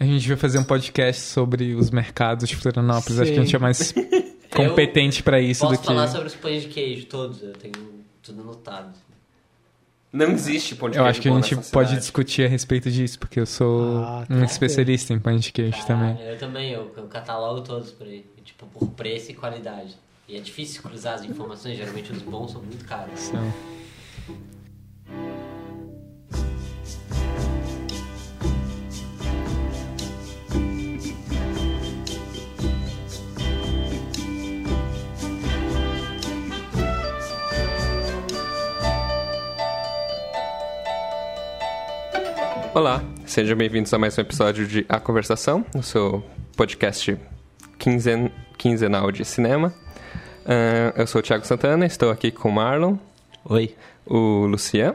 [0.00, 3.20] A gente vai fazer um podcast sobre os mercados de Florianópolis.
[3.20, 3.56] Acho que a gente Sim.
[3.56, 3.94] é mais
[4.50, 5.86] competente pra isso Posso do que.
[5.86, 7.74] falar sobre os pães de queijo todos, eu tenho
[8.22, 8.94] tudo anotado.
[10.12, 11.96] Não existe pão de Eu queijo acho que a gente pode cidade.
[12.00, 14.44] discutir a respeito disso, porque eu sou Ah, um tá.
[14.46, 16.18] especialista em pães de queijo também.
[16.20, 18.24] Eu também, eu, eu catalogo todos por aí.
[18.44, 19.94] Tipo, por preço e qualidade.
[20.26, 23.20] E é difícil cruzar as informações, geralmente os bons são muito caros.
[23.20, 23.52] São.
[42.80, 46.24] Olá, sejam bem-vindos a mais um episódio de A Conversação, o seu
[46.56, 47.14] podcast
[47.78, 48.30] quinzen...
[48.56, 49.70] quinzenal de cinema.
[50.46, 52.96] Ah, eu sou o Thiago Santana, estou aqui com o Marlon,
[53.44, 53.74] Oi.
[54.06, 54.94] o Lucian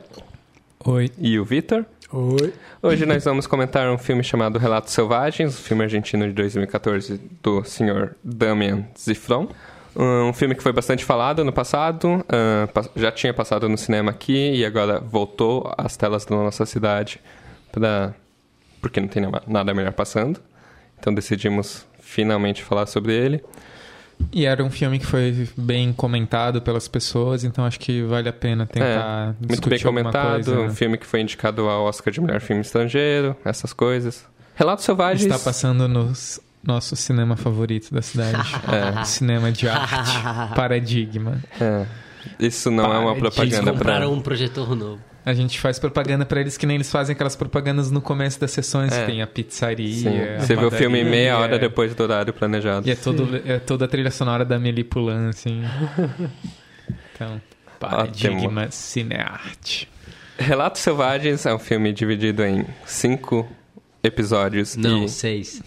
[0.83, 1.11] Oi.
[1.19, 1.85] e o Vitor.
[2.11, 2.51] Oi.
[2.81, 7.63] Hoje nós vamos comentar um filme chamado Relatos Selvagens, um filme argentino de 2014 do
[7.65, 9.47] senhor Damian Zifron.
[9.95, 12.25] Um filme que foi bastante falado no passado,
[12.73, 17.21] pa- já tinha passado no cinema aqui e agora voltou às telas da nossa cidade
[17.79, 18.13] pra...
[18.81, 20.39] porque não tem na- nada melhor passando.
[20.99, 23.43] Então decidimos finalmente falar sobre ele.
[24.31, 28.33] E era um filme que foi bem comentado pelas pessoas, então acho que vale a
[28.33, 30.59] pena tentar Muito discutir bem comentado, coisa.
[30.61, 34.25] um filme que foi indicado ao Oscar de melhor filme estrangeiro, essas coisas.
[34.55, 35.25] Relatos Selvagens.
[35.29, 38.37] Está passando no s- nosso cinema favorito da cidade.
[38.71, 39.03] É.
[39.03, 40.17] Cinema de arte.
[40.55, 41.43] Paradigma.
[41.59, 41.85] É,
[42.39, 45.01] isso não é uma Para, propaganda compraram um projetor novo.
[45.25, 48.51] A gente faz propaganda pra eles que nem eles fazem aquelas propagandas no começo das
[48.51, 48.93] sessões.
[48.93, 49.07] É.
[49.07, 50.37] Tem a pizzaria.
[50.37, 52.87] A Você vê o filme meia hora depois do horário planejado.
[52.87, 55.63] E é, todo, é toda a trilha sonora da Amelie Poulain, assim.
[57.15, 57.41] Então,
[57.79, 59.89] Paradigma Cinearte.
[60.37, 63.47] Relatos Selvagens é um filme dividido em cinco
[64.03, 65.63] episódios Não, e seis.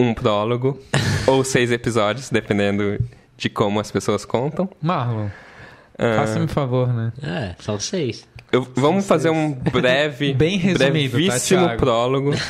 [0.00, 0.80] um prólogo,
[1.28, 2.98] ou seis episódios, dependendo
[3.36, 4.68] de como as pessoas contam.
[4.80, 5.28] Marlon,
[5.98, 7.12] Ah, faça-me um favor, né?
[7.22, 8.26] É, são seis.
[8.52, 11.80] Eu- vamos fazer um breve, Bem resumido, tá, brevíssimo Thiago?
[11.80, 12.30] prólogo.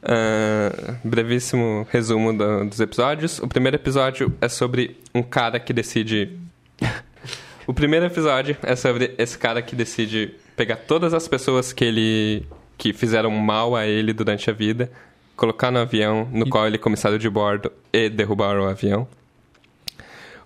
[0.00, 3.40] Ah, brevíssimo resumo do- dos episódios.
[3.40, 6.38] O primeiro episódio é sobre um cara que decide.
[7.66, 12.46] o primeiro episódio é sobre esse cara que decide pegar todas as pessoas que ele
[12.78, 14.90] que fizeram mal a ele durante a vida,
[15.36, 19.06] colocar no avião no E- qual ele é comissário de bordo e derrubar o avião.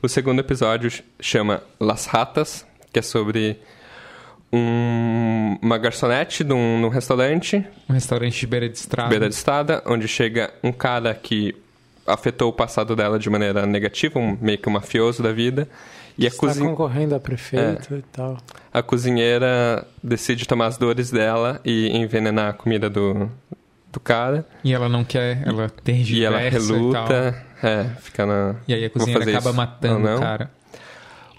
[0.02, 3.58] O segundo episódio ch- chama Las Ratas, que é sobre
[4.52, 9.08] um- uma garçonete num, num restaurante Um restaurante de beira de estrada.
[9.08, 11.54] beira de estrada, onde chega um cara que
[12.06, 15.68] afetou o passado dela de maneira negativa, um, meio que um mafioso da vida.
[16.18, 18.36] E a, Está cozin- concorrendo a prefeito e tal.
[18.72, 23.30] a cozinheira decide tomar as dores dela e envenenar a comida do,
[23.90, 24.46] do cara.
[24.62, 26.60] E ela não quer, ela tergiversa E ela tal.
[27.08, 28.56] reluta, é, fica na...
[28.68, 30.50] E aí a cozinheira acaba isso matando o cara.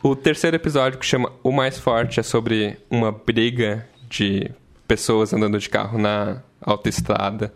[0.04, 4.52] O terceiro episódio, que chama O Mais Forte, é sobre uma briga de
[4.86, 7.54] pessoas andando de carro na autoestrada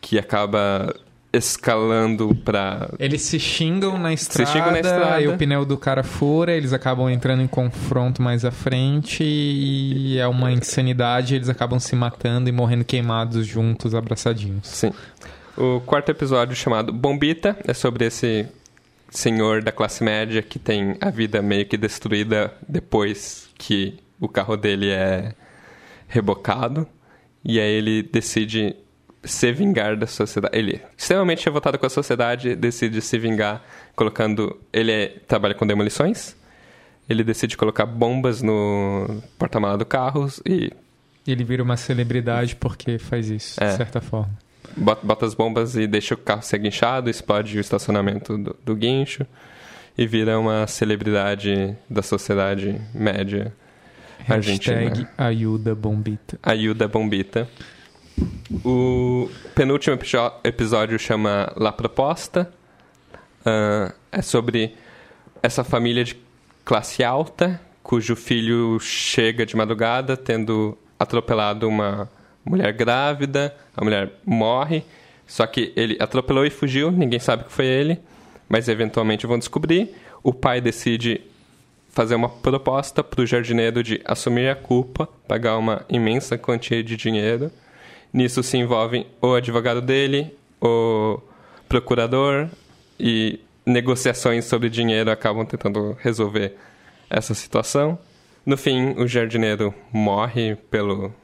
[0.00, 0.94] que acaba
[1.30, 2.88] escalando pra.
[2.98, 5.14] Eles se xingam na estrada, xingam na estrada.
[5.14, 10.18] aí o pneu do cara fura, eles acabam entrando em confronto mais à frente e
[10.18, 14.66] é uma insanidade, eles acabam se matando e morrendo queimados juntos, abraçadinhos.
[14.66, 14.90] Sim.
[15.54, 18.48] O quarto episódio, chamado Bombita, é sobre esse
[19.16, 24.56] senhor da classe média que tem a vida meio que destruída depois que o carro
[24.56, 25.34] dele é
[26.08, 26.86] rebocado.
[27.44, 28.74] E aí ele decide
[29.24, 30.56] se vingar da sociedade.
[30.56, 33.62] Ele, extremamente revoltado com a sociedade, decide se vingar
[33.94, 34.58] colocando.
[34.72, 36.36] Ele é- trabalha com demolições.
[37.08, 40.70] Ele decide colocar bombas no porta-mala do carro e
[41.26, 43.70] Ele vira uma celebridade porque faz isso, É.
[43.70, 44.36] de certa forma.
[44.76, 49.26] Bota, as bombas e deixa o carro ser guinchado, explode o estacionamento do, do guincho
[49.96, 53.52] e vira uma celebridade da sociedade média
[54.28, 54.78] argentina.
[54.78, 56.38] Hashtag ajuda bombita.
[56.42, 57.48] Ayuda Bombita.
[58.64, 59.98] O penúltimo
[60.44, 62.52] episódio chama La Proposta.
[63.44, 64.74] Ah, é sobre
[65.42, 66.16] essa família de
[66.64, 72.08] classe alta cujo filho chega de madrugada tendo atropelado uma
[72.50, 73.54] mulher grávida.
[73.76, 74.84] A mulher morre.
[75.26, 77.98] Só que ele atropelou e fugiu, ninguém sabe que foi ele,
[78.48, 79.94] mas eventualmente vão descobrir.
[80.22, 81.22] O pai decide
[81.88, 86.96] fazer uma proposta para o jardineiro de assumir a culpa, pagar uma imensa quantia de
[86.96, 87.50] dinheiro.
[88.12, 91.18] Nisso se envolvem o advogado dele, o
[91.68, 92.48] procurador
[93.00, 96.54] e negociações sobre dinheiro acabam tentando resolver
[97.08, 97.98] essa situação.
[98.44, 101.14] No fim, o jardineiro morre pelo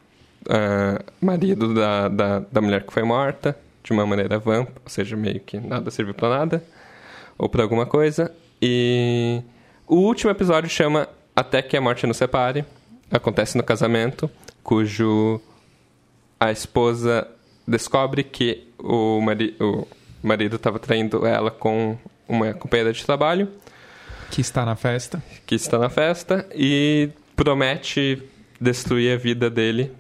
[0.49, 5.17] ah, marido da, da, da mulher que foi morta, de uma maneira vã, ou seja,
[5.17, 6.65] meio que nada serviu para nada,
[7.37, 8.31] ou para alguma coisa.
[8.61, 9.43] E
[9.87, 12.65] o último episódio chama Até que a Morte nos Separe.
[13.11, 14.31] Acontece no casamento,
[14.63, 15.41] cujo
[16.39, 17.27] a esposa
[17.67, 19.87] descobre que o, mari o
[20.23, 21.97] marido estava traindo ela com
[22.29, 23.49] uma companheira de trabalho.
[24.31, 25.23] Que está na festa.
[25.47, 28.23] Que está na festa e promete
[28.61, 29.93] destruir a vida dele.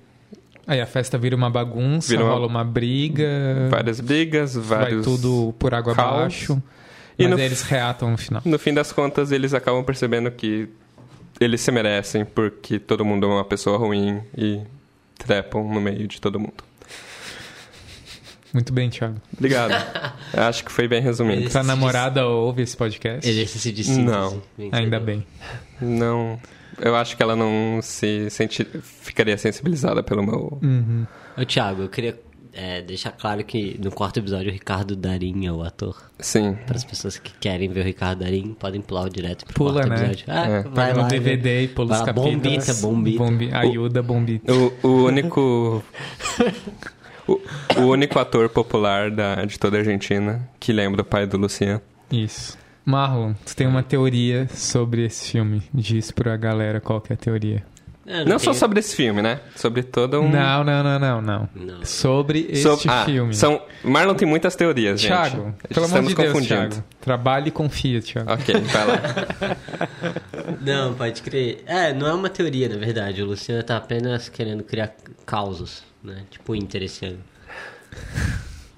[0.68, 2.34] Aí a festa vira uma bagunça, vira uma...
[2.34, 3.68] rola uma briga.
[3.70, 5.06] Várias brigas, vários.
[5.06, 6.14] Vai tudo por água caos.
[6.14, 6.62] abaixo.
[7.18, 8.42] E mas no, eles reatam no final.
[8.44, 10.68] No fim das contas, eles acabam percebendo que
[11.40, 14.60] eles se merecem porque todo mundo é uma pessoa ruim e
[15.18, 16.62] trepam no meio de todo mundo.
[18.52, 19.16] Muito bem, Thiago.
[19.34, 19.72] Obrigado.
[20.36, 21.50] Acho que foi bem resumido.
[21.50, 23.26] Sua namorada ouve esse podcast?
[23.26, 24.04] Exercício de síntese.
[24.04, 24.42] Não.
[24.70, 25.26] Ainda bem.
[25.80, 26.38] Não.
[26.80, 28.64] Eu acho que ela não se senti...
[28.64, 30.58] ficaria sensibilizada pelo meu...
[30.62, 31.06] Uhum.
[31.36, 32.18] Ô, Thiago, eu queria
[32.52, 35.96] é, deixar claro que no quarto episódio o Ricardo Darim é o ator.
[36.18, 36.56] Sim.
[36.66, 39.88] Para as pessoas que querem ver o Ricardo Darim, podem pular direto pro Pula, quarto
[39.90, 39.96] né?
[39.96, 40.24] episódio.
[40.26, 40.62] Ah, é.
[40.62, 42.34] vai lá, no DVD e pula os capítulos.
[42.34, 43.24] Bombita, bombita.
[43.24, 43.50] Bombi...
[43.52, 44.52] Ajuda, bombita.
[44.52, 45.84] O, o único...
[47.28, 47.40] o,
[47.76, 51.80] o, único ator popular da, de toda a Argentina que lembra o pai do Luciano.
[52.10, 52.58] Isso.
[52.88, 55.62] Marlon, tu tem uma teoria sobre esse filme.
[55.74, 57.62] Diz pra galera qual que é a teoria.
[58.06, 59.40] não, não só sobre esse filme, né?
[59.54, 60.30] Sobre todo um.
[60.30, 61.48] Não, não, não, não, não.
[61.54, 61.84] não.
[61.84, 62.80] Sobre este so...
[62.88, 63.34] ah, filme.
[63.34, 63.60] São...
[63.84, 65.74] Marlon tem muitas teorias, Thiago, gente.
[65.74, 66.84] pelo amor de Deus, Thiago.
[66.98, 68.32] Trabalhe e confia, Thiago.
[68.32, 69.02] Ok, vai lá.
[70.64, 71.64] não, pode crer.
[71.66, 73.22] É, não é uma teoria, na verdade.
[73.22, 74.94] O Luciano tá apenas querendo criar
[75.26, 76.22] causos, né?
[76.30, 77.20] Tipo Inter esse ano.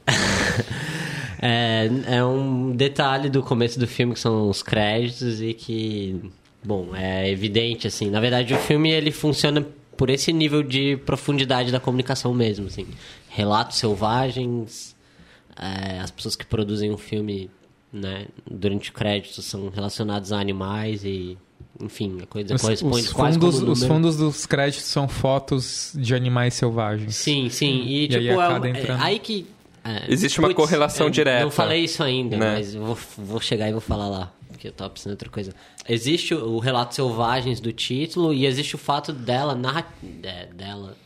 [1.42, 6.20] É, é um detalhe do começo do filme que são os créditos e que,
[6.62, 8.10] bom, é evidente, assim.
[8.10, 9.66] Na verdade, o filme ele funciona
[9.96, 12.87] por esse nível de profundidade da comunicação mesmo, assim.
[13.28, 14.94] Relatos selvagens,
[15.56, 17.50] é, as pessoas que produzem um filme,
[17.90, 21.38] né, durante o crédito são relacionadas a animais e
[21.81, 26.14] enfim, a coisa os, corresponde os quase fundos, Os fundos dos créditos são fotos de
[26.14, 27.16] animais selvagens.
[27.16, 27.82] Sim, sim.
[27.87, 29.46] E, e tipo, aí, é, é, aí que
[30.08, 31.44] Existe uma putz, correlação direta.
[31.44, 32.54] Não falei isso ainda, né?
[32.54, 35.54] mas vou, vou chegar e vou falar lá, porque eu tava pensando em outra coisa.
[35.88, 39.58] Existe o, relato selvagens do título e existe o fato dela,
[40.22, 40.96] é, dela,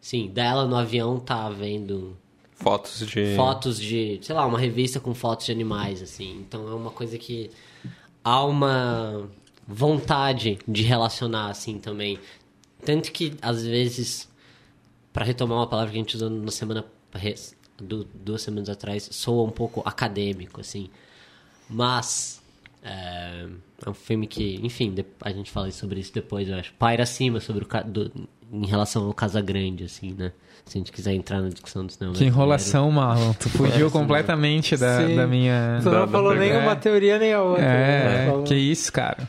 [0.00, 2.16] sim, dela no avião tá vendo
[2.54, 6.38] fotos de fotos de, sei lá, uma revista com fotos de animais assim.
[6.46, 7.50] Então é uma coisa que
[8.22, 9.28] há uma
[9.66, 12.18] vontade de relacionar assim também.
[12.84, 14.28] Tanto que às vezes
[15.12, 16.84] para retomar uma palavra que a gente usou na semana
[17.78, 20.90] do, duas semanas atrás soa um pouco acadêmico, assim.
[21.68, 22.42] Mas
[22.82, 23.46] é,
[23.84, 26.72] é um filme que, enfim, a gente fala sobre isso depois, eu acho.
[26.74, 30.32] Paira acima sobre o do, em relação ao Casa Grande, assim, né?
[30.64, 32.14] Se a gente quiser entrar na discussão do cinema.
[32.14, 33.32] Que enrolação, Marlon.
[33.32, 35.80] Tu fugiu completamente da, da minha.
[35.82, 37.64] Tu não da, falou nem uma teoria nem a outra.
[37.64, 38.42] É, né?
[38.44, 39.28] que isso, cara.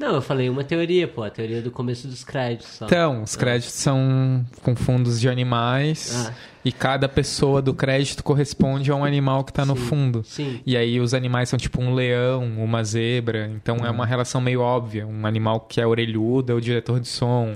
[0.00, 2.68] Não, eu falei uma teoria, pô, a teoria do começo dos créditos.
[2.68, 2.86] Só.
[2.86, 3.82] Então, os créditos ah.
[3.82, 6.34] são com fundos de animais ah.
[6.64, 10.22] E cada pessoa do crédito corresponde a um animal que está no fundo.
[10.24, 10.60] Sim.
[10.66, 14.60] E aí os animais são tipo um leão, uma zebra, então é uma relação meio
[14.60, 15.06] óbvia.
[15.06, 17.54] Um animal que é orelhudo é o diretor de som.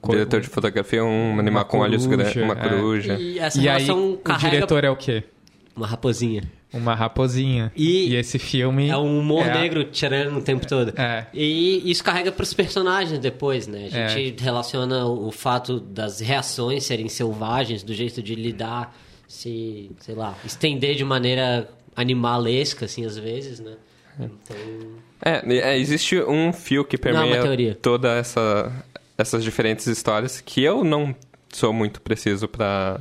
[0.00, 2.68] O diretor de fotografia é um animal com olhos grandes, uma é.
[2.68, 3.14] coruja.
[3.14, 5.24] E, essa e aí o diretor é o quê?
[5.74, 6.42] Uma raposinha.
[6.72, 7.70] Uma raposinha.
[7.76, 8.88] E, e esse filme.
[8.88, 10.92] É um humor é negro tirando o tempo todo.
[10.98, 11.26] É.
[11.34, 13.88] E isso carrega para os personagens depois, né?
[13.92, 14.44] A gente é.
[14.44, 18.96] relaciona o, o, fato das reações serem selvagens, do jeito de lidar,
[19.28, 23.74] se, sei lá, estender de maneira animalesca, assim, às vezes, né?
[24.18, 24.56] Então.
[25.24, 28.72] É, é existe um fio que permeia toda essa,
[29.16, 31.14] essas diferentes histórias que eu não
[31.50, 33.00] sou muito preciso para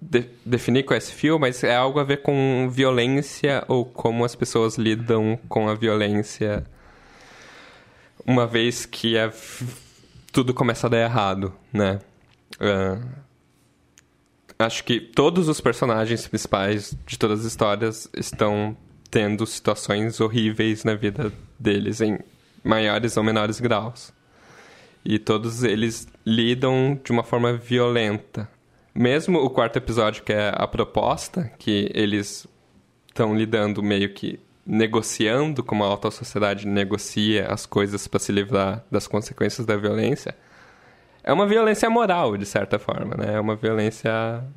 [0.00, 4.34] de, definir com esse fio, mas é algo a ver com violência ou como as
[4.34, 6.64] pessoas lidam com a violência
[8.26, 9.32] uma vez que é,
[10.32, 11.98] tudo começa a dar errado, né?
[12.60, 13.08] Uh,
[14.58, 18.76] acho que todos os personagens principais de todas as histórias estão
[19.10, 22.18] tendo situações horríveis na vida deles em
[22.62, 24.12] maiores ou menores graus.
[25.04, 28.48] E todos eles lidam de uma forma violenta
[28.98, 32.48] mesmo o quarto episódio, que é a proposta, que eles
[33.06, 38.84] estão lidando meio que negociando como a alta sociedade negocia as coisas para se livrar
[38.90, 40.36] das consequências da violência,
[41.22, 43.34] é uma violência moral, de certa forma, né?
[43.34, 44.10] É uma violência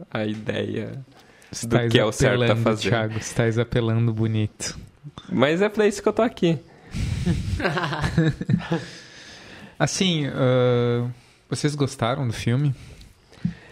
[0.09, 1.03] à ideia
[1.63, 2.89] do que é o certo a fazer.
[2.89, 4.77] Thiago, estás apelando bonito.
[5.31, 6.57] Mas é para isso que eu tô aqui.
[9.77, 11.09] assim, uh,
[11.49, 12.73] vocês gostaram do filme?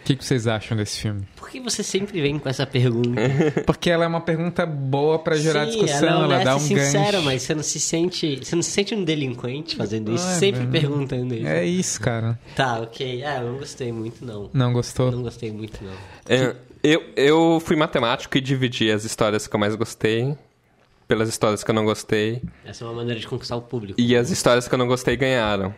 [0.09, 1.21] Que, que vocês acham desse filme?
[1.35, 3.21] Por que você sempre vem com essa pergunta?
[3.65, 6.59] Porque ela é uma pergunta boa pra gerar Sim, discussão, ela, é ela, dá um
[6.59, 7.25] sincera, gancho.
[7.25, 8.37] mas você não se sente.
[8.43, 10.71] Você não se sente um delinquente fazendo isso, Ah, sempre velho.
[10.71, 11.47] perguntando isso.
[11.47, 12.39] É isso, cara.
[12.55, 13.23] Tá, ok.
[13.23, 14.49] É, eu não gostei muito, não.
[14.51, 15.11] Não gostou?
[15.11, 15.93] Não gostei muito, não.
[16.27, 20.35] É, eu, eu fui matemático e dividi as histórias que eu mais gostei
[21.07, 22.41] pelas histórias que eu não gostei.
[22.65, 23.99] Essa é uma maneira de conquistar o público.
[24.01, 25.73] E as histórias que eu não gostei ganharam.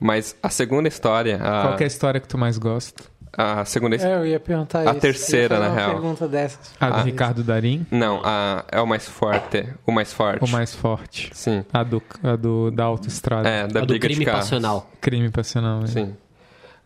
[0.00, 3.02] Mas a segunda história, a, Qual que é a história que tu mais gosta?
[3.36, 5.00] A segunda É, eu ia perguntar A isso.
[5.00, 5.90] terceira, Eu ia fazer na uma real.
[6.00, 6.72] pergunta dessas.
[6.80, 7.02] A do Ah.
[7.02, 9.68] Ricardo Darim Não, a, é o mais forte.
[9.86, 10.42] O mais forte.
[10.42, 11.30] ou mais forte?
[11.34, 11.64] Sim.
[11.72, 13.48] A do, a do da autoestrada.
[13.48, 14.90] É, da A do crime passional.
[15.00, 15.80] Crime passional.
[15.80, 15.86] né?
[15.86, 16.16] Sim.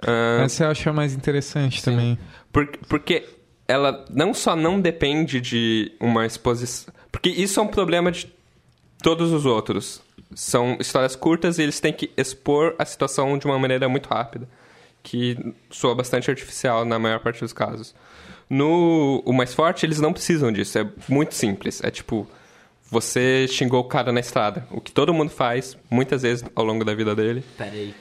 [0.06, 2.18] Ah, Essa eu acho a mais interessante também.
[2.52, 3.28] por- porque
[3.68, 6.92] ela não só não depende de uma exposição.
[7.12, 8.32] Porque isso é um problema de
[9.02, 10.00] todos os outros.
[10.34, 14.48] São histórias curtas e eles têm que expor a situação de uma maneira muito rápida.
[15.02, 15.36] Que
[15.70, 17.94] soa bastante artificial na maior parte dos casos.
[18.48, 20.78] No O Mais Forte, eles não precisam disso.
[20.78, 21.80] É muito simples.
[21.82, 22.26] É tipo,
[22.90, 24.66] você xingou o cara na estrada.
[24.70, 27.44] O que todo mundo faz, muitas vezes ao longo da vida dele.
[27.56, 27.94] Pera aí.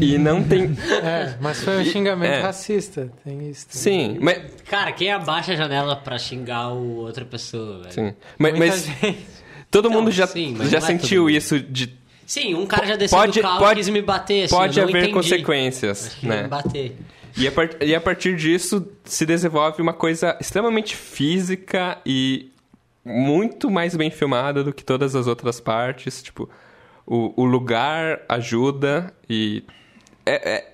[0.00, 0.76] E não tem.
[1.02, 2.40] É, mas foi um xingamento É.
[2.42, 3.10] racista.
[3.24, 3.66] Tem isso.
[3.68, 3.82] também.
[4.14, 4.42] Sim, mas.
[4.68, 7.92] Cara, quem abaixa a janela pra xingar o outra pessoa, velho?
[7.92, 8.14] Sim.
[8.38, 9.26] Mas, Muita mas gente.
[9.70, 11.30] todo mundo já, sim, já é sentiu mundo.
[11.30, 11.98] isso de.
[12.28, 14.78] Sim, um cara já desceu Pode- do carro pode- e quis me bater, assim, pode
[14.78, 15.12] haver entendi.
[15.14, 16.42] consequências, né?
[16.42, 16.94] me bater.
[17.34, 22.50] E a, e a partir disso se desenvolve uma coisa extremamente física e
[23.02, 26.22] muito mais bem filmada do que todas as outras partes.
[26.22, 26.50] Tipo,
[27.06, 29.64] o, o lugar ajuda e.
[30.26, 30.72] É, é,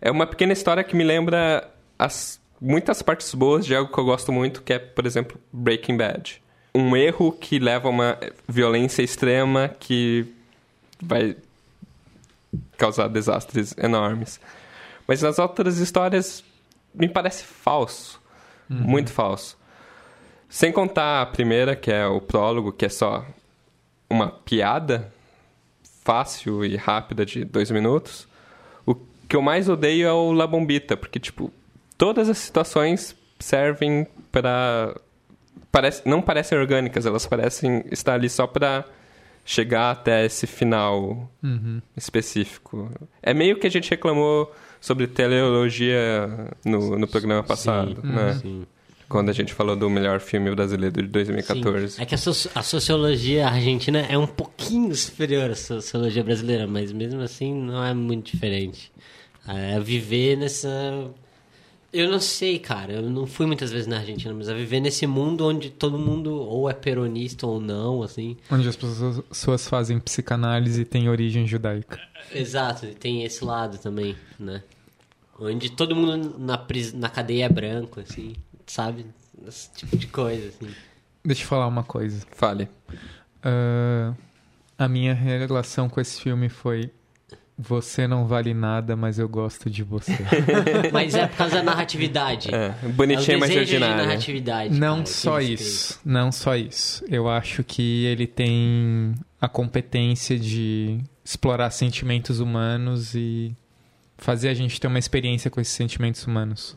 [0.00, 4.04] é uma pequena história que me lembra as, muitas partes boas de algo que eu
[4.04, 6.42] gosto muito, que é, por exemplo, Breaking Bad.
[6.74, 10.26] Um erro que leva a uma violência extrema que
[11.00, 11.36] vai
[12.76, 14.40] causar desastres enormes.
[15.06, 16.44] Mas nas outras histórias
[16.94, 18.20] me parece falso.
[18.68, 19.56] Muito falso.
[20.48, 23.24] Sem contar a primeira, que é o prólogo, que é só
[24.08, 25.12] uma piada
[26.04, 28.26] fácil e rápida de dois minutos.
[28.86, 31.52] O que eu mais odeio é o La Bombita, porque, tipo,
[31.96, 34.94] todas as situações servem para
[35.70, 38.84] parece, não parecem orgânicas, elas parecem estar ali só para
[39.50, 41.80] chegar até esse final Uhum.
[41.96, 42.90] específico.
[43.22, 46.28] É meio que a gente reclamou sobre teleologia
[46.64, 48.38] no, no programa passado, Sim, né?
[48.42, 48.66] sim.
[49.08, 51.88] Quando a gente falou do melhor filme brasileiro de 2014.
[51.92, 52.02] Sim.
[52.02, 56.92] É que a, soci- a sociologia argentina é um pouquinho superior à sociologia brasileira, mas
[56.92, 58.92] mesmo assim não é muito diferente.
[59.48, 60.68] É viver nessa.
[61.92, 62.94] Eu não sei, cara.
[62.94, 66.34] Eu não fui muitas vezes na Argentina, mas é viver nesse mundo onde todo mundo
[66.34, 68.36] ou é peronista ou não, assim.
[68.50, 71.98] Onde as pessoas, fazem psicanálise e tem origem judaica.
[72.34, 74.62] Exato, tem esse lado também, né?
[75.40, 76.92] Onde todo mundo na, pris...
[76.92, 78.34] na cadeia é branco, assim,
[78.66, 79.06] sabe?
[79.46, 80.70] Esse tipo de coisa, assim.
[81.24, 82.26] Deixa eu falar uma coisa.
[82.32, 82.68] Fale.
[83.42, 84.14] Ah,
[84.76, 86.90] a minha relação com esse filme foi
[87.58, 90.16] Você não vale nada, mas eu gosto de você.
[90.92, 92.54] Mas é por causa da narratividade.
[92.54, 93.96] É, bonitinha, é o mas ordinária.
[93.96, 94.78] narratividade.
[94.78, 97.04] não cara, só isso, não só isso.
[97.08, 103.52] Eu acho que ele tem a competência de explorar sentimentos humanos e
[104.16, 106.76] fazer a gente ter uma experiência com esses sentimentos humanos.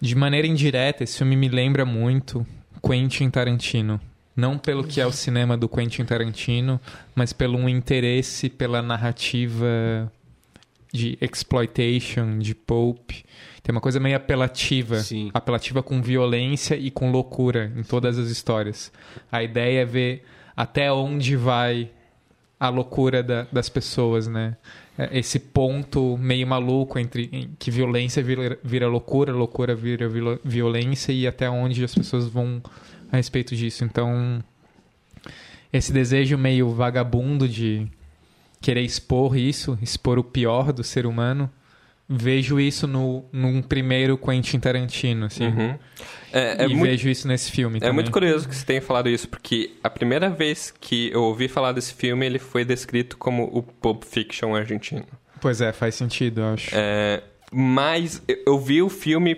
[0.00, 2.46] De maneira indireta, esse filme me lembra muito
[2.86, 4.00] Quentin Tarantino.
[4.36, 6.80] Não pelo que é o cinema do Quentin Tarantino,
[7.14, 10.10] mas pelo um interesse pela narrativa
[10.92, 13.10] de exploitation, de pulp.
[13.62, 14.98] Tem uma coisa meio apelativa.
[15.00, 15.30] Sim.
[15.32, 18.92] Apelativa com violência e com loucura em todas as histórias.
[19.30, 20.24] A ideia é ver
[20.56, 21.90] até onde vai
[22.60, 24.56] a loucura da- das pessoas, né?
[24.96, 31.10] É, Esse ponto meio maluco entre que violência vira, vira loucura, loucura vira vilo- violência
[31.12, 32.62] e até onde as pessoas vão
[33.14, 33.84] a respeito disso.
[33.84, 34.42] Então,
[35.72, 37.86] esse desejo meio vagabundo de
[38.60, 41.50] querer expor isso, expor o pior do ser humano,
[42.08, 45.46] vejo isso no, num primeiro Quentin Tarantino, assim.
[45.46, 45.78] Uhum.
[46.32, 47.94] É, é e muito vejo isso nesse filme É também.
[47.94, 51.72] muito curioso que você tenha falado isso, porque a primeira vez que eu ouvi falar
[51.72, 55.06] desse filme, ele foi descrito como o Pulp Fiction argentino.
[55.40, 56.70] Pois é, faz sentido, eu acho.
[56.72, 59.36] É, mas eu- vi o filme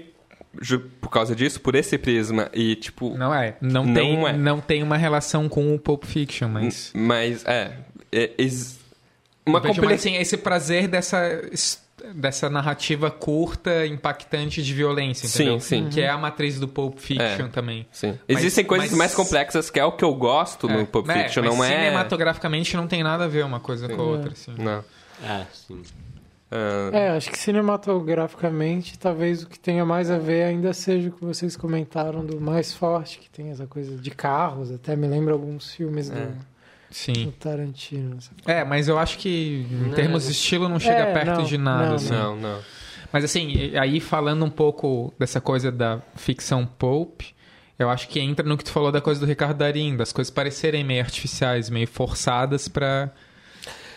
[1.01, 3.17] por causa disso, por esse prisma, e tipo...
[3.17, 3.57] Não é.
[3.61, 4.33] Não, Não tem, é.
[4.33, 6.93] não tem uma relação com o Pulp Fiction, mas...
[6.95, 7.73] Mas, é...
[8.13, 8.79] é- ex-
[9.47, 11.19] uma vejo assim, esse prazer dessa,
[12.15, 15.61] dessa narrativa curta, impactante de violência, Sim, entendeu?
[15.61, 15.89] sim.
[15.89, 17.49] Que é a matriz do Pulp Fiction É.
[17.49, 17.87] também.
[17.93, 18.19] Sim.
[18.29, 21.23] Mas- Existem coisas mas- mais complexas, que é o que eu gosto no Pulp É,
[21.25, 21.69] Fiction, mas não é...
[21.69, 24.55] cinematograficamente não tem nada a ver uma coisa com a outra, assim.
[24.59, 24.85] Não.
[25.25, 25.83] É, sim.
[26.51, 31.13] Ah, É, acho que cinematograficamente, talvez o que tenha mais a ver ainda seja o
[31.13, 35.33] que vocês comentaram do mais forte, que tem essa coisa de carros, até me lembra
[35.35, 36.29] alguns filmes do, É.
[36.91, 37.25] Sim.
[37.27, 38.19] do Tarantino.
[38.47, 41.39] É, mas eu acho que em Não, termos de não- estilo não chega É, perto
[41.39, 41.89] não, de nada.
[41.89, 42.11] não, assim.
[42.11, 42.59] Não, não.
[43.13, 47.23] Mas assim, aí falando um pouco dessa coisa da ficção pulp,
[47.79, 50.31] eu acho que entra no que tu falou da coisa do Ricardo Darim, das coisas
[50.31, 53.11] parecerem meio artificiais, meio forçadas pra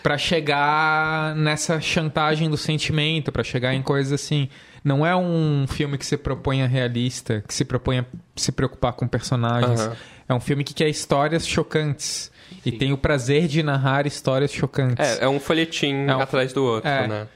[0.04, 4.50] para chegar nessa chantagem do sentimento, pra chegar em coisas assim.
[4.84, 8.94] Não é um filme que se propõe a realista, que se propõe a se preocupar
[8.94, 9.80] com personagens.
[9.82, 9.96] Aham.
[10.28, 12.32] É um filme que quer histórias chocantes
[12.66, 15.20] e tem o prazer de narrar histórias chocantes.
[15.20, 17.08] É, é um folhetim É um- atrás do outro, é.
[17.08, 17.28] né?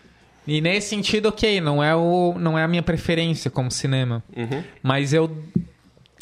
[0.46, 4.22] E nesse sentido, ok, não é, o, não é a minha preferência como cinema.
[4.36, 4.62] Uhum.
[4.82, 5.36] Mas eu,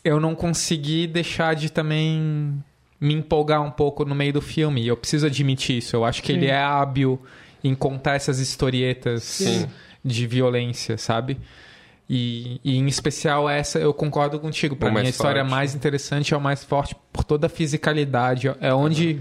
[0.03, 2.63] eu não consegui deixar de também
[3.01, 4.83] me empolgar um pouco no meio do filme.
[4.83, 5.95] E eu preciso admitir isso.
[5.95, 6.51] Eu acho que ele Sim.
[6.51, 7.19] é hábil
[7.63, 9.67] em contar essas historietas Sim.
[10.05, 11.37] de violência, sabe?
[12.09, 14.75] E, e em especial essa, eu concordo contigo.
[14.75, 15.51] Pra O mim, a história forte.
[15.51, 18.51] mais interessante é o mais forte por toda a fisicalidade.
[18.59, 19.19] É onde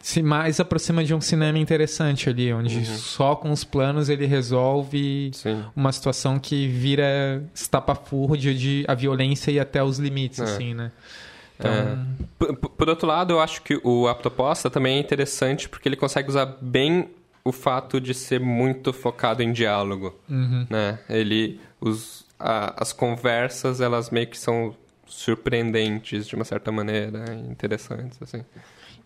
[0.00, 2.84] se mais aproxima de um cinema interessante ali, onde Uhum.
[2.84, 5.62] só com os planos ele resolve Sim.
[5.76, 10.42] uma situação que vira estapafúrdia de a violência e até os limites, É.
[10.42, 10.90] assim, né?
[11.62, 11.98] Então, É.
[12.38, 15.94] Por, por- outro lado, eu acho que o A Proposta também é interessante porque ele
[15.96, 17.08] consegue usar bem
[17.44, 20.66] o fato de ser muito focado em diálogo, uhum.
[20.68, 20.98] né?
[21.08, 21.60] Ele...
[21.80, 24.74] Os, a- as conversas, elas meio que são
[25.06, 28.44] surpreendentes de uma certa maneira, interessantes, assim.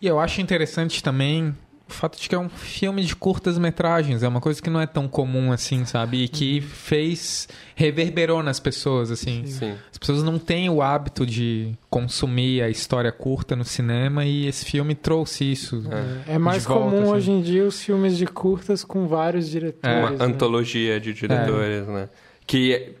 [0.01, 1.55] E eu acho interessante também
[1.89, 4.79] o fato de que é um filme de curtas metragens, é uma coisa que não
[4.81, 6.23] é tão comum assim, sabe?
[6.23, 9.45] E que fez reverberou nas pessoas, assim.
[9.45, 9.75] Sim.
[9.91, 14.65] As pessoas não têm o hábito de consumir a história curta no cinema e esse
[14.65, 15.83] filme trouxe isso.
[16.27, 17.11] É, é mais volta, comum assim.
[17.11, 19.97] hoje em dia os filmes de curtas com vários diretores.
[19.97, 20.17] uma né?
[20.25, 22.09] antologia de diretores, né?
[22.45, 22.95] Que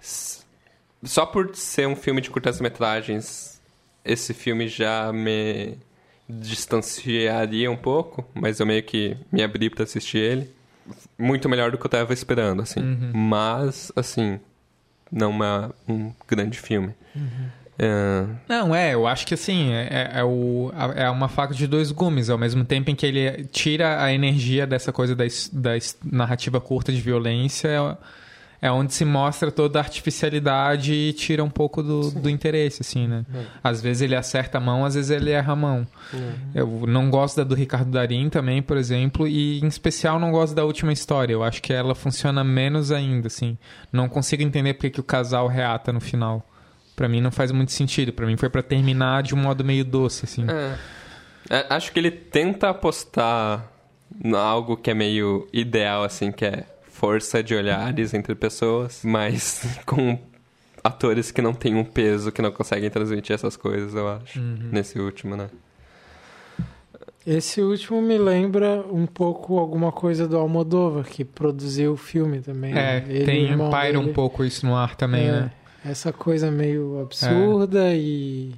[0.00, 0.40] s-
[1.02, 3.60] só por ser um filme de curtas-metragens,
[4.04, 5.76] esse filme já me
[6.40, 10.50] distanciaria um pouco, mas eu meio que me abri pra assistir ele.
[11.18, 12.80] Muito melhor do que eu tava esperando, assim.
[13.14, 14.40] Mas, assim,
[15.10, 16.94] não é um grande filme.
[17.78, 21.66] É, Não, é, eu acho que assim, é, é- é o, é uma faca de
[21.66, 25.70] dois gumes, ao mesmo tempo em que ele tira a energia dessa coisa da, da
[26.04, 27.96] narrativa curta de violência,
[28.60, 32.82] é, é onde se mostra toda a artificialidade e tira um pouco do, do interesse,
[32.82, 33.24] assim, né?
[33.62, 35.86] Às vezes ele acerta a mão, às vezes ele erra a mão.
[36.54, 40.54] Eu não gosto da do Ricardo Darim também, por exemplo, e em especial não gosto
[40.54, 41.32] da última história.
[41.32, 43.56] Eu acho que ela funciona menos ainda, assim.
[43.92, 46.46] Não consigo entender porque que o casal reata no final.
[46.94, 48.12] Pra mim não faz muito sentido.
[48.12, 50.44] Pra mim foi pra terminar de um modo meio doce, assim.
[50.48, 50.76] É.
[51.48, 53.66] É, Acho que ele tenta apostar
[54.36, 56.64] algo que é meio ideal, assim, que é
[57.00, 60.18] força de olhares entre pessoas, mas com
[60.84, 64.38] atores que não têm um peso, que não conseguem transmitir essas coisas, eu acho.
[64.38, 65.48] Nesse último, né?
[67.26, 72.72] Esse último me lembra um pouco alguma coisa do Almodóvar, que produziu o filme também.
[72.72, 73.04] É, né?
[73.08, 74.14] Ele tem, paira um dele.
[74.14, 75.50] pouco isso no ar também, É, né?
[75.82, 78.52] Essa coisa meio absurda e.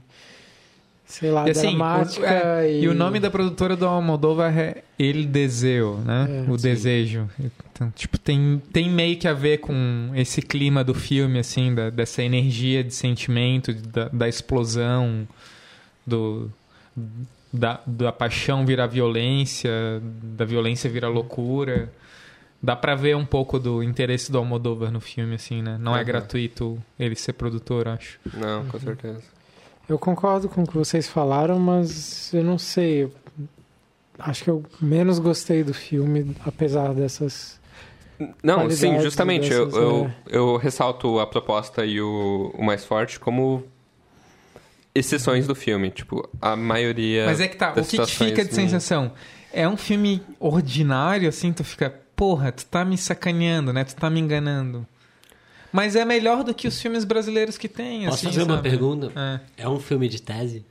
[1.12, 2.22] sei lá, E, assim, dramática.
[2.22, 2.82] o, é, e...
[2.84, 6.44] e o nome da produtora do Almodóvar é El Deseo, né?
[6.46, 6.68] É, o sim.
[6.68, 7.28] desejo.
[7.72, 11.90] Então, tipo, tem, tem meio que a ver com esse clima do filme, assim, da-
[11.90, 15.26] dessa energia de sentimento, da, da explosão,
[16.06, 16.50] do,
[17.52, 19.70] da, da paixão virar violência,
[20.22, 21.92] da violência virar loucura.
[22.62, 25.76] Dá pra ver um pouco do interesse do Almodóvar no filme, assim, né?
[25.80, 28.20] Não é gratuito ele ser produtor, acho.
[28.34, 29.20] Não, com certeza.
[29.88, 33.04] Eu concordo com o que vocês falaram, mas eu não sei.
[33.04, 33.12] eu
[34.18, 37.60] Acho que eu menos gostei do filme, apesar dessas.
[38.42, 39.50] Não, sim, justamente.
[39.50, 40.36] Eu, dessas, eu, é.
[40.36, 43.64] eu ressalto a proposta e o, o mais forte como
[44.94, 45.90] exceções do filme.
[45.90, 47.26] Tipo, a maioria.
[47.26, 49.12] Mas é que tá, o que, que fica de me- sensação?
[49.52, 53.84] É um filme ordinário, assim, tu fica, porra, tu tá me sacaneando, né?
[53.84, 54.86] Tu tá me enganando.
[55.72, 58.68] Mas é melhor do que os filmes brasileiros que tem, Posso assim, fazer uma sabe?
[58.68, 59.12] pergunta?
[59.56, 59.62] É.
[59.64, 60.64] É um filme de tese?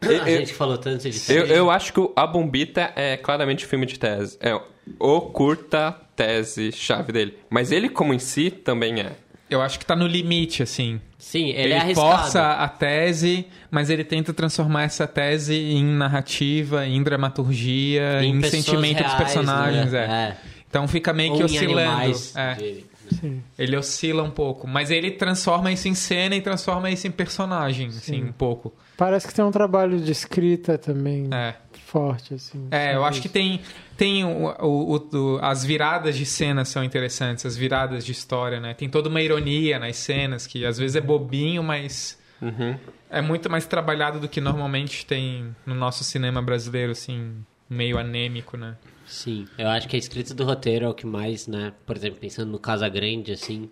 [0.00, 1.32] Eu- a eu- gente falou tanto de tese.
[1.34, 4.36] Eu, eu acho que o A Bombita é claramente filme de tese.
[4.40, 4.58] É
[4.98, 7.36] o curta tese chave dele.
[7.50, 9.12] Mas ele, como em si, também é.
[9.50, 11.00] Eu acho que tá no limite, assim.
[11.18, 12.06] Sim, ele, Ele, é arriscado.
[12.22, 18.64] força a tese, mas ele tenta transformar essa tese em narrativa, em dramaturgia, em, pessoas
[18.64, 19.92] sentimento dos reais, personagens.
[19.92, 19.98] né?
[20.00, 20.10] É.
[20.32, 20.36] É.
[20.68, 21.80] Então fica meio Ou que em oscilando.
[21.80, 22.54] animais É.
[22.54, 23.42] de- Sim.
[23.58, 27.88] Ele oscila um pouco, mas ele transforma isso em cena e transforma isso em personagem,
[27.88, 28.72] assim, um pouco.
[28.96, 31.54] Parece que tem um trabalho de escrita também É.
[31.86, 32.66] forte, assim.
[32.70, 33.08] É, eu sabe?
[33.08, 33.60] acho que tem,
[33.96, 38.60] tem o, o- o- o- as viradas de cena são interessantes, as viradas de história,
[38.60, 38.74] né?
[38.74, 42.76] Tem toda uma ironia nas cenas que às vezes é bobinho, mas Uhum.
[43.10, 47.34] é muito mais trabalhado do que normalmente tem no nosso cinema brasileiro, assim,
[47.70, 48.76] meio anêmico, né?
[49.08, 51.72] Sim, eu acho que a escrita do roteiro é o que mais, né?
[51.86, 53.70] Por exemplo, pensando no Casa Grande, assim,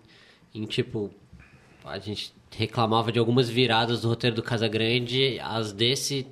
[0.53, 1.11] em tipo.
[1.85, 6.27] A gente reclamava de algumas viradas do roteiro do Casa Grande, as desse.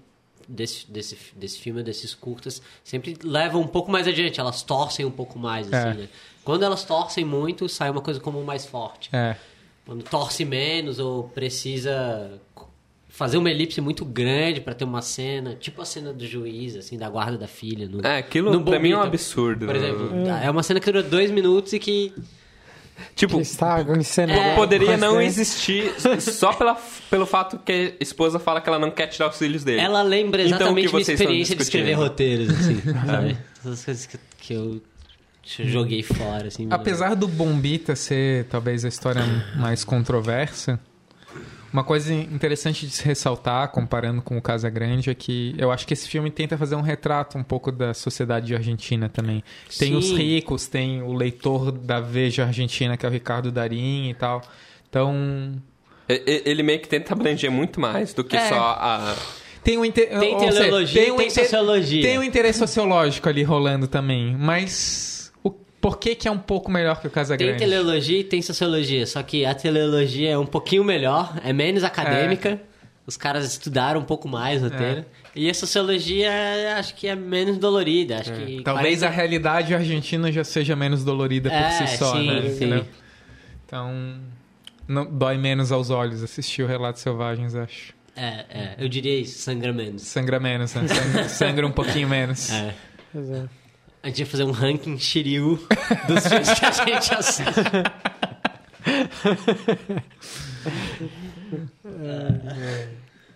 [0.47, 5.09] Desse, desse, desse filme, desses curtas, sempre levam um pouco mais adiante, elas torcem um
[5.09, 5.93] pouco mais, assim, É.
[6.03, 6.09] né?
[6.43, 9.09] Quando elas torcem muito, sai uma coisa como mais forte.
[9.11, 9.35] É.
[9.87, 12.39] Quando torce menos ou precisa
[13.15, 16.97] fazer uma elipse muito grande pra ter uma cena, tipo a cena do juiz, assim,
[16.97, 17.88] da guarda da filha.
[17.88, 19.65] No, É, aquilo no pra mim é um absurdo.
[19.65, 20.12] Por exemplo,
[20.43, 22.13] é uma cena que dura dois minutos e que
[23.13, 23.41] Tipo.
[23.41, 26.75] É, poderia não existir só pela,
[27.10, 29.82] pelo fato que a esposa fala que ela não quer tirar os filhos dele.
[29.82, 33.38] ela lembra Então, exatamente que minha experiência de escrever roteiros, assim, sabe?
[33.60, 34.82] Essas coisas que, que eu
[35.65, 36.67] joguei fora, assim.
[36.69, 39.23] Apesar do Bombita ser talvez a história
[39.58, 40.80] mais controversa,
[41.75, 45.85] uma coisa interessante de se ressaltar, comparando com o Casa Grande, é que eu acho
[45.85, 49.43] que esse filme tenta fazer um retrato um pouco da sociedade argentina também.
[49.77, 49.95] Tem Sim.
[49.97, 54.41] os ricos, tem o leitor da Veja Argentina, que é o Ricardo Darim e tal.
[54.89, 55.53] Então,
[56.07, 58.47] Ele meio que tenta abranger muito mais do que É.
[58.47, 59.13] só a.
[59.61, 60.17] tem um inter...
[60.17, 62.01] Tem ou seja, teleologia e um tem inter- sociologia.
[62.03, 65.14] Tem um interesse sociológico ali rolando também, mas.
[65.86, 69.06] Por que que é um pouco melhor que o Casa Tem teleologia e tem sociologia,
[69.06, 72.60] só que a teleologia é um pouquinho melhor, é menos acadêmica.
[73.06, 75.06] Os caras estudaram um pouco mais o roteiro.
[75.36, 76.32] E a sociologia,
[76.80, 78.17] acho que é menos dolorida.
[78.17, 82.15] Acho que Talvez 40 a realidade argentina já seja menos dolorida por É, si só,
[82.15, 82.41] sim, né?
[82.41, 82.56] sim.
[82.56, 82.88] Entendeu?
[83.63, 84.17] Então,
[84.88, 87.93] não, dói menos aos olhos assistir o Relatos Selvagens, acho.
[88.15, 90.02] É, é, eu diria isso, sangra menos.
[90.02, 90.88] Sangra menos, né?
[90.88, 92.52] Sangra, sangra um pouquinho menos.
[92.52, 92.74] É.
[93.13, 93.64] É.
[94.05, 95.59] A gente ia fazer um ranking Shiryu
[96.07, 97.53] dos filmes que a gente assiste.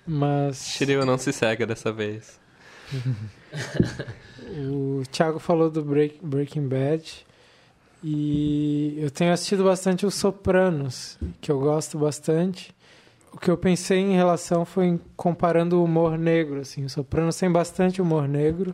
[0.06, 2.40] Mas Shiryu não se cega dessa vez.
[4.72, 7.26] o Thiago falou do Break- Breaking Bad.
[8.04, 12.74] E eu tenho assistido bastante Os Sopranos, que eu gosto bastante.
[13.34, 16.84] O que eu pensei em relação foi em comparando o humor negro, assim.
[16.86, 18.74] Os Sopranos tem bastante humor negro.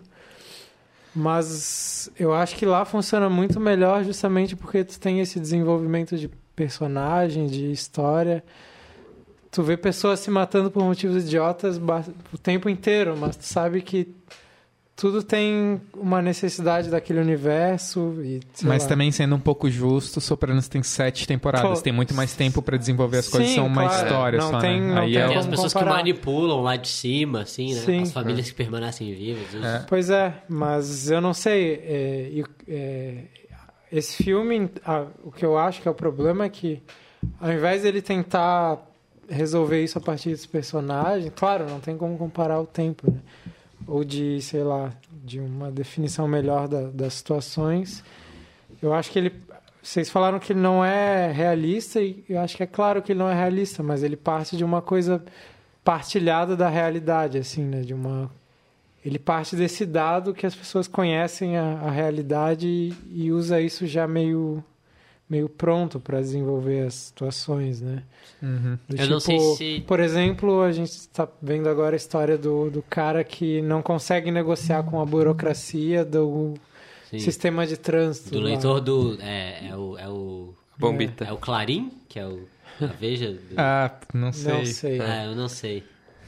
[1.15, 6.29] Mas eu acho que lá funciona muito melhor justamente porque tu tem esse desenvolvimento de
[6.53, 8.43] personagem, de história.
[9.49, 11.79] Tu vê pessoas se matando por motivos idiotas
[12.33, 14.13] o tempo inteiro, mas tu sabe que
[14.95, 18.89] tudo tem uma necessidade daquele universo e sei Mas lá.
[18.89, 21.79] também, sendo um pouco justo, Sopranos tem sete temporadas.
[21.79, 23.49] Pô, Tem muito mais tempo pra desenvolver as coisas.
[23.49, 24.03] Sim, São uma claro.
[24.07, 24.95] história Não só, tem- né?
[24.95, 25.91] não Aí tem é as pessoas comparar.
[25.91, 27.81] que manipulam lá de cima, assim, né?
[27.81, 28.01] Sim.
[28.03, 29.53] As famílias que permanecem vivas.
[29.63, 29.85] É.
[29.87, 31.73] Pois é, mas eu não sei.
[31.85, 33.17] é, é,
[33.91, 36.81] esse filme, ah, o que eu acho que é o problema é que,
[37.39, 38.79] ao invés dele tentar
[39.29, 43.19] resolver isso a partir dos personagens, claro, não tem como comparar o tempo, né?
[43.87, 44.91] Ou de, sei lá,
[45.23, 48.03] de uma definição melhor da- das situações.
[48.81, 49.31] Eu acho que ele.
[49.81, 53.19] Vocês falaram que ele não é realista, e eu acho que é claro que ele
[53.19, 55.23] não é realista, mas ele parte de uma coisa
[55.83, 57.81] partilhada da realidade, assim, né?
[57.81, 58.31] De uma
[59.05, 63.85] ele parte desse dado que as pessoas conhecem a, a realidade e, e usa isso
[63.85, 64.63] já meio
[65.29, 68.03] meio pronto para desenvolver as situações, né?
[68.41, 68.77] Uhum.
[68.87, 72.69] Do Eu não sei se- Por exemplo, a gente está vendo agora a história do,
[72.69, 76.53] do cara que não consegue negociar com a burocracia do
[77.09, 77.19] Sim.
[77.19, 78.29] sistema de trânsito.
[78.31, 78.45] Do lá.
[78.45, 79.17] leitor do.
[79.21, 79.97] É, é o.
[79.97, 81.23] É o, Bombita.
[81.23, 82.45] é o Clarim, que é o.
[82.81, 83.31] A Veja.
[83.31, 84.53] do- Ah, não sei.
[84.53, 84.99] Não sei.
[85.01, 85.83] Ah, eu não sei.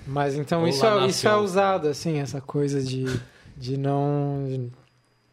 [0.08, 3.04] Mas então Ou isso é, isso é usado, assim, essa coisa de,
[3.58, 4.46] de não.
[4.48, 4.72] de,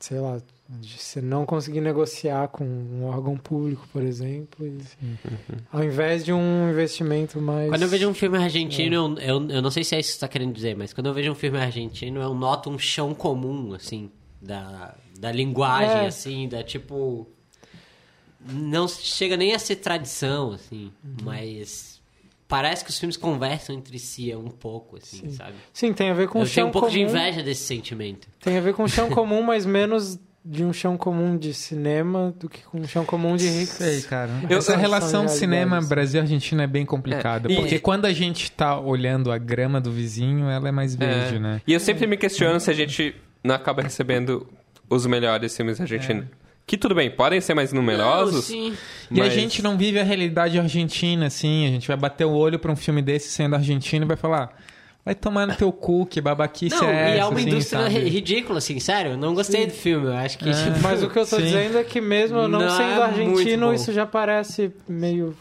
[0.00, 4.66] sei lá, de você não conseguir negociar com um órgão público, por exemplo.
[4.66, 4.81] e-
[5.70, 7.68] Ao invés de um investimento mais.
[7.68, 10.12] Quando eu vejo um filme argentino, eu, eu, eu não sei se é isso que
[10.12, 13.14] você está querendo dizer, mas quando eu vejo um filme argentino, eu noto um chão
[13.14, 16.07] comum, assim, da, da linguagem, É.
[16.07, 17.29] assim, da tipo.
[18.46, 21.94] Não chega nem a ser tradição, assim, mas.
[22.46, 25.31] Parece que os filmes conversam entre si um pouco, assim, Sim.
[25.31, 25.55] sabe?
[25.72, 26.98] Sim, tem a ver com eu o tenho chão um pouco comum.
[26.98, 28.29] de inveja desse sentimento.
[28.38, 32.35] Tem a ver com o chão comum, mas menos de um chão comum de cinema
[32.38, 34.30] do que com um chão comum de Sei, cara.
[34.50, 35.80] Eu- Essa eu- relação cinema.
[35.80, 37.48] Brasil-Argentina é bem complicada.
[37.50, 40.94] É, e- Porque quando a gente tá olhando a grama do vizinho, ela é mais
[40.94, 41.38] verde, É.
[41.38, 41.61] né?
[41.66, 44.46] E eu sempre me questiono se a gente não acaba recebendo
[44.90, 46.26] os melhores filmes argentinos.
[46.66, 48.35] Que tudo bem, podem ser mais numerosos.
[48.35, 48.74] Não, sim.
[49.11, 51.66] E a mas- gente não vive a realidade argentina, assim.
[51.66, 54.50] A gente vai bater o olho pra um filme desse sendo argentino e vai falar:
[55.04, 57.18] vai tomar no teu cu, que babaquice Não, é e essa?
[57.20, 57.94] é uma assim, indústria sabe?
[57.98, 59.12] ri- ridícula, assim, sério.
[59.12, 60.06] Eu não gostei do filme.
[60.06, 60.48] Eu acho que.
[60.48, 60.52] É.
[60.52, 61.42] tipo, Mas o que eu tô Sim.
[61.42, 65.36] dizendo é que mesmo eu não, Não sendo é argentino, isso já parece meio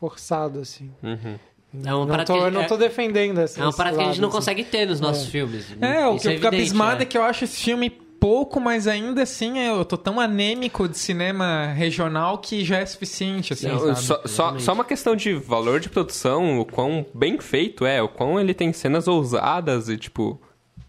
[0.00, 0.90] forçado, assim.
[1.02, 1.36] Uhum.
[1.84, 3.60] É uma não parada tô, que- eu não tô defendendo essa.
[3.60, 4.36] É uma parada que a gente não assim.
[4.38, 5.66] consegue ter nos nossos filmes.
[5.80, 7.02] É, o que eu fico abismado é.
[7.02, 7.06] é.
[7.06, 7.90] que eu acho esse filme
[8.24, 13.52] pouco, mas ainda assim eu tô tão anêmico de cinema regional que já é suficiente,
[13.52, 14.00] assim, Não, sabe?
[14.00, 18.08] só, só, só uma questão de valor de produção, o quão bem feito é, o
[18.08, 20.40] quão ele tem cenas ousadas e, tipo,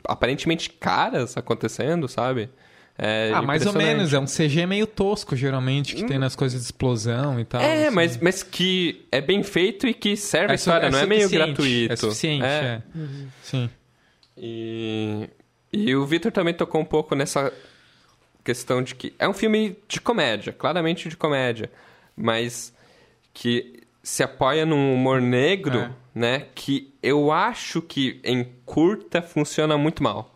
[0.07, 2.49] aparentemente caras acontecendo, sabe?
[2.97, 4.13] É ah, mais ou menos.
[4.13, 7.59] É um CG meio tosco, geralmente, que tem nas coisas de explosão e tal.
[7.59, 7.95] É, assim.
[7.95, 11.05] mas, mas que é bem feito e que serve a É su- história, não é
[11.05, 11.91] meio suficiente, gratuito.
[11.91, 12.81] É suficiente, é.
[13.43, 13.69] Sim.
[14.37, 15.29] E,
[15.75, 17.51] e o Victor também tocou um pouco nessa
[18.43, 21.71] questão de que é um filme de comédia, claramente de comédia,
[22.15, 22.73] mas
[23.33, 25.91] que se apoia num humor negro, É.
[26.13, 26.45] né?
[26.53, 30.31] Que eu acho que em curta funciona muito mal.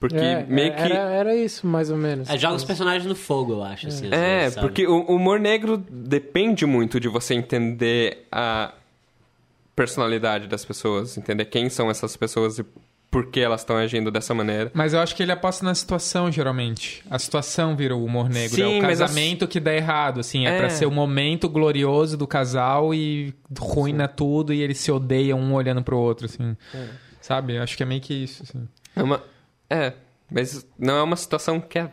[0.00, 0.80] Porque É, meio que.
[0.80, 2.30] era, era isso, mais ou menos.
[2.30, 4.06] É, joga os personagens no fogo, eu acho, assim.
[4.06, 8.72] às É, vezes, porque o o humor negro depende muito de você entender a
[9.74, 12.64] personalidade das pessoas, entender quem são essas pessoas e
[13.10, 14.70] por que elas estão agindo dessa maneira.
[14.74, 17.02] Mas eu acho que ele aposta na situação, geralmente.
[17.10, 18.56] A situação vira o humor negro.
[18.56, 20.46] Sim, é o casamento que dá errado, assim.
[20.46, 20.58] É, É.
[20.58, 25.54] pra ser o momento glorioso do casal e ruína tudo e eles se odeiam um
[25.54, 26.56] olhando pro outro, assim.
[27.20, 27.56] Sabe?
[27.56, 28.68] Eu acho que é meio que isso, assim.
[28.94, 29.22] É uma.
[29.70, 29.92] É,
[30.30, 31.90] mas não é uma situação que é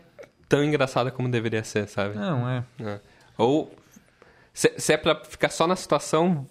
[0.50, 2.16] tão engraçada como deveria ser, sabe?
[2.16, 2.64] Não, é.
[2.82, 3.00] É.
[3.38, 3.74] Ou.
[4.54, 6.46] Se, se é pra ficar só na situação,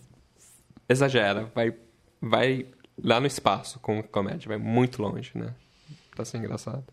[0.88, 1.50] exagera.
[1.54, 1.74] Vai,
[2.20, 2.66] vai
[3.02, 4.48] lá no espaço com comédia.
[4.48, 5.54] Vai muito longe, né?
[6.14, 6.84] Pra ser engraçado.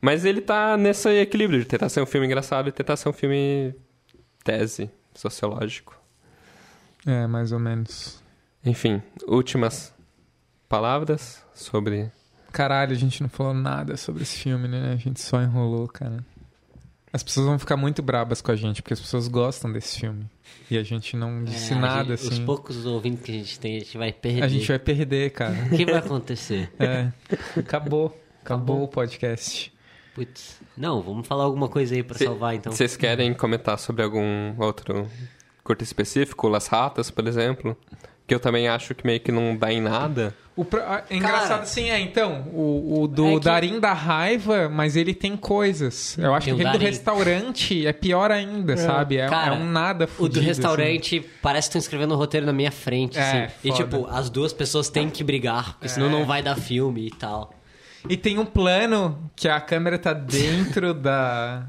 [0.00, 3.12] Mas ele tá nesse equilíbrio de tentar ser um filme engraçado e tentar ser um
[3.12, 3.74] filme
[4.42, 5.98] tese, sociológico.
[7.06, 8.22] É, mais ou menos.
[8.64, 9.94] Enfim, últimas
[10.68, 12.10] palavras sobre.
[12.52, 14.92] Caralho, a gente não falou nada sobre esse filme, né?
[14.92, 16.24] A gente só enrolou, cara.
[17.14, 20.26] As pessoas vão ficar muito brabas com a gente, porque as pessoas gostam desse filme.
[20.68, 22.44] E a gente não É, disse a nada, gente- Os assim.
[22.44, 24.42] poucos ouvintes que a gente tem, a gente vai perder.
[24.42, 25.54] A gente vai perder, cara.
[25.70, 26.72] O que vai acontecer?
[26.80, 27.12] É.
[27.56, 28.20] Acabou.
[28.42, 29.72] Acabou o podcast.
[30.12, 30.58] Putz.
[30.76, 32.72] Não, vamos falar alguma coisa aí pra Se- salvar, então.
[32.72, 35.08] Vocês querem comentar sobre algum outro
[35.62, 36.48] curto específico?
[36.48, 37.76] Las Ratas, por exemplo?
[38.26, 40.34] Que eu também acho que meio que não dá em nada.
[40.56, 41.62] O pro- ah, É engraçado Cara.
[41.62, 46.16] assim, é, então, o, o do É que- Darim dá raiva, mas ele tem coisas.
[46.16, 49.16] Eu acho Tem que o aquele do restaurante é pior ainda, sabe?
[49.18, 52.46] É, Cara, é um nada O fudido, do restaurante parece que estão escrevendo o roteiro
[52.46, 53.54] na minha frente, É, assim.
[53.68, 56.10] E tipo, as duas pessoas têm que brigar, porque senão É.
[56.10, 57.52] não vai dar filme e tal.
[57.52, 58.06] assim.
[58.08, 61.66] E tem um plano que a câmera tá dentro da...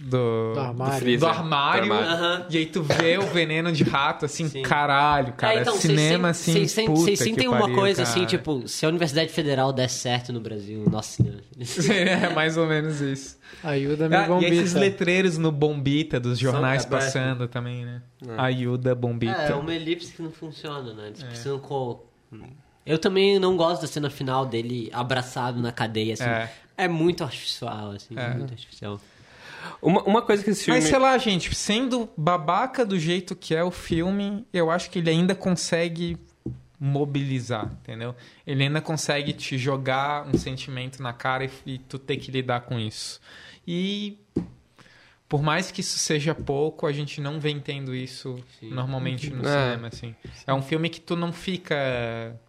[0.00, 1.12] Do, Do armário.
[1.14, 2.12] Do do armário, Do armário.
[2.14, 2.46] Aham.
[2.48, 4.62] e aí tu vê o veneno de rato, assim, Sim.
[4.62, 5.54] caralho, cara.
[5.58, 8.14] É, então, cinema, sentem- assim, vocês puta Vocês sentem uma pariu, coisa cara.
[8.16, 11.42] assim, tipo, se a Universidade Federal der certo no Brasil, nossa senhora.
[12.28, 13.38] é mais ou menos isso.
[13.64, 14.54] Ajuda-me, Ah, e bombita.
[14.54, 18.00] esses letreiros no Bombita dos jornais passando também, né?
[18.36, 19.32] Ajuda Bombita.
[19.42, 21.08] É, é uma elipse que não funciona, né?
[21.08, 22.04] Eles precisam co...
[22.86, 26.22] Eu também não gosto da cena final dele abraçado na cadeia, assim.
[26.24, 26.50] É.
[26.76, 28.30] É, muito artificial, assim, É.
[28.34, 29.00] muito artificial.
[29.80, 30.80] Uma, uma coisa que esse filme.
[30.80, 34.98] Mas sei lá, gente, sendo babaca do jeito que é o filme, eu acho que
[34.98, 36.16] ele ainda consegue
[36.80, 38.14] mobilizar, entendeu?
[38.46, 42.60] Ele ainda consegue te jogar um sentimento na cara e, e tu ter que lidar
[42.62, 43.20] com isso.
[43.66, 44.18] E
[45.28, 48.70] por mais que isso seja pouco, a gente não vem tendo isso Sim.
[48.70, 49.50] normalmente no É.
[49.72, 50.14] cinema, assim.
[50.46, 51.76] É um filme que tu não fica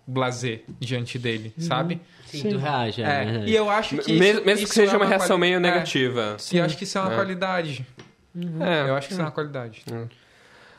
[0.08, 2.00] blazer diante dele, sabe?
[2.26, 2.50] Sim, Sim.
[2.52, 3.44] tu reage, é, É, né?
[3.48, 5.60] E eu acho que isso, mesmo isso que seja é uma reação quali- meio é.
[5.60, 6.38] negativa.
[6.54, 7.16] E eu acho que isso é uma É.
[7.16, 7.86] qualidade.
[8.62, 9.84] É, Eu acho que isso é uma qualidade.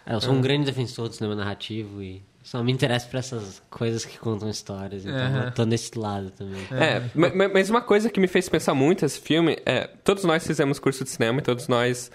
[0.06, 3.62] É, eu sou um grande defensor do cinema narrativo e só me interesso por essas
[3.70, 5.04] coisas que contam histórias.
[5.04, 5.44] Então Aham.
[5.46, 6.66] eu tô nesse lado também.
[6.70, 10.46] É, ma- mas uma coisa que me fez pensar muito esse filme é: todos nós
[10.46, 12.10] fizemos curso de cinema e todos nós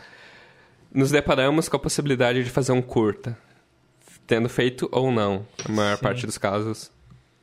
[0.93, 3.37] nos deparamos com a possibilidade de fazer um curta.
[4.27, 5.45] Tendo feito ou não.
[5.63, 6.01] A maior Sim.
[6.03, 6.89] parte dos casos,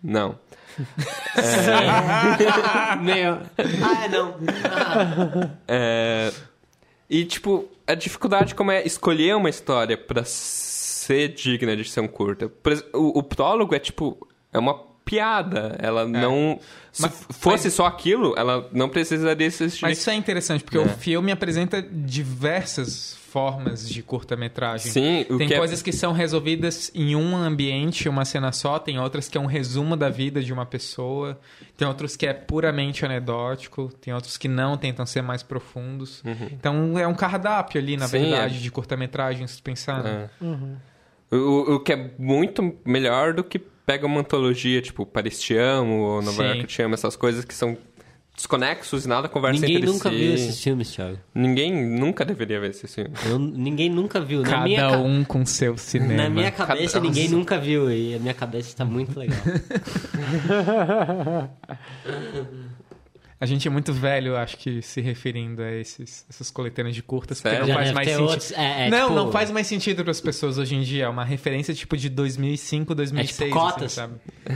[0.02, 0.36] não.
[3.02, 3.38] Meu.
[3.84, 4.36] Ah, não.
[4.64, 5.50] Ah.
[5.68, 6.32] É,
[7.08, 10.24] e, tipo, a dificuldade como é escolher uma história pra
[11.02, 12.50] ser digna de ser um curta.
[12.94, 15.76] O, o prólogo é, tipo, é uma piada.
[15.80, 16.58] Ela não.
[16.92, 19.82] Se Mas- fosse mas- só aquilo, ela não precisaria existir.
[19.82, 20.80] Mas isso é interessante, porque É.
[20.80, 24.92] o filme apresenta diversas formas de curta-metragem.
[24.92, 28.78] Sim, o Tem que é- coisas que são resolvidas em um ambiente, uma cena só,
[28.78, 31.40] tem outras que é um resumo da vida de uma pessoa,
[31.78, 36.22] tem outros que é puramente anedótico, tem outros que não, tentam ser mais profundos.
[36.52, 38.60] Então é um cardápio ali, na Sim, verdade, é.
[38.60, 40.02] de curta-metragem, se pensar.
[40.02, 40.28] né?
[40.42, 40.46] É.
[41.32, 46.00] O, o que é muito melhor do que pega uma antologia, tipo Paris Te Amo,
[46.00, 46.48] ou Nova Sim.
[46.48, 47.76] York Te Amo, essas coisas que são
[48.34, 50.16] desconexos e nada conversa Ninguém entre nunca si.
[50.16, 51.18] viu esses filmes, Thiago.
[51.34, 53.10] Ninguém nunca deveria ver esse filme.
[53.26, 54.42] Eu- ninguém nunca viu.
[54.42, 56.14] Na Cada minha, ca- um com seu cinema.
[56.14, 57.90] na minha cabeça, Cada- ninguém nunca viu.
[57.90, 59.38] E a minha cabeça está muito legal.
[63.42, 67.40] A gente é muito velho, acho que, se referindo a esses, essas coletâneas de curtas,
[67.40, 67.66] porque Sério?
[67.66, 68.22] não Já faz mais sentido.
[68.28, 71.06] outros- é, é, não, tipo- não faz mais sentido para as pessoas hoje em dia.
[71.06, 73.40] É uma referência tipo de 2005, 2006.
[73.40, 73.82] É tipo cotas.
[73.84, 74.14] Assim, sabe?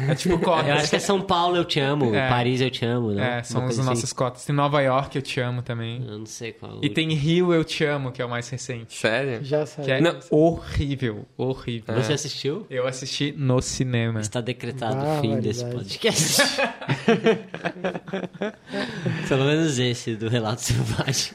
[0.08, 0.66] É tipo cotas.
[0.70, 2.14] Eu acho que é São Paulo, eu te amo.
[2.14, 2.28] É.
[2.28, 3.38] Paris, eu te amo, né?
[3.40, 4.44] É, são as coisa nossas cotas.
[4.44, 5.96] Tem Nova York, eu te amo também.
[5.98, 6.08] assim.
[6.12, 6.78] Eu não sei qual.
[6.80, 8.94] E tem Rio, eu te amo, que é o mais recente.
[8.96, 9.40] Sério?
[9.44, 9.84] Já saiu.
[9.86, 10.16] Que é Não.
[10.30, 11.92] horrível, horrível.
[11.96, 12.64] Você assistiu?
[12.70, 14.20] Eu assisti no cinema.
[14.20, 15.84] Está decretado o Ah, fim desse verdade.
[15.84, 16.42] podcast.
[19.28, 21.32] Pelo menos esse do Relato Selvagem.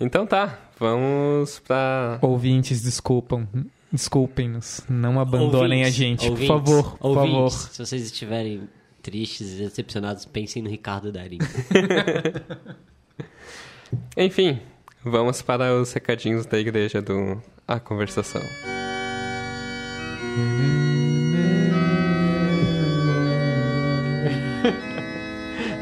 [0.00, 2.18] Então tá, vamos pra.
[2.20, 3.46] Ouvintes, desculpam.
[3.92, 4.82] Desculpem-nos.
[4.88, 6.98] Não abandonem Ouvintes, a gente, ouvintes, por favor.
[6.98, 7.50] Por ouvintes, favor.
[7.50, 8.68] Se vocês estiverem
[9.00, 11.38] tristes e decepcionados, pensem no Ricardo Darim.
[14.16, 14.58] Enfim,
[15.04, 18.42] vamos para os recadinhos da igreja do A Conversação.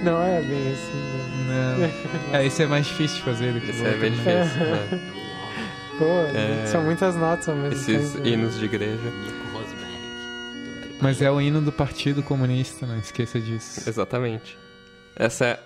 [0.03, 0.93] Não é bem assim,
[1.49, 1.77] né?
[2.33, 2.33] Não.
[2.41, 4.17] É, esse é mais difícil de fazer do que o Isso é bem né?
[4.45, 5.13] difícil, né?
[5.99, 6.05] Pô,
[6.37, 6.67] É.
[6.67, 8.27] são muitas notas ao mesmo Esses tempo.
[8.27, 8.97] hinos de igreja.
[8.97, 10.97] Nico Rosberg.
[11.01, 13.89] Mas é o hino do Partido Comunista, não esqueça disso.
[13.89, 14.57] Exatamente.
[15.17, 15.61] Essa é.